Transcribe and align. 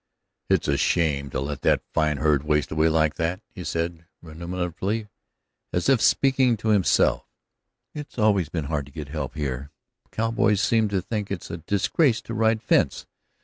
"It's 0.49 0.67
a 0.67 0.77
shame 0.77 1.29
to 1.29 1.39
let 1.39 1.61
that 1.61 1.83
fine 1.93 2.17
herd 2.17 2.41
waste 2.41 2.71
away 2.71 2.89
like 2.89 3.17
that," 3.17 3.39
he 3.53 3.63
said, 3.63 4.07
ruminatively, 4.23 5.07
as 5.71 5.89
if 5.89 6.01
speaking 6.01 6.57
to 6.57 6.69
himself. 6.69 7.27
"It's 7.93 8.17
always 8.17 8.49
been 8.49 8.65
hard 8.65 8.87
to 8.87 8.91
get 8.91 9.09
help 9.09 9.35
here; 9.35 9.69
cowboys 10.09 10.59
seem 10.59 10.89
to 10.89 11.03
think 11.03 11.29
it's 11.29 11.51
a 11.51 11.57
disgrace 11.57 12.19
to 12.23 12.33
ride 12.33 12.63
fence. 12.63 13.05